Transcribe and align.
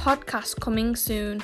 Podcast 0.00 0.58
coming 0.60 0.96
soon. 0.96 1.42